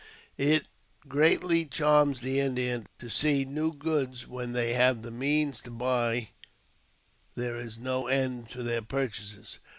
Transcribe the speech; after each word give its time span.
It 0.39 0.65
greatly 1.07 1.63
charms 1.63 2.21
the 2.21 2.39
Indians 2.39 2.87
to 2.97 3.07
see 3.07 3.45
new 3.45 3.71
goods; 3.71 4.27
when 4.27 4.53
they 4.53 4.73
have 4.73 5.03
the 5.03 5.11
means 5.11 5.61
to 5.61 5.69
buy 5.69 6.29
there 7.35 7.55
is 7.57 7.77
no 7.77 8.07
end 8.07 8.49
to 8.49 8.63
their 8.63 8.81
purchases. 8.81 9.59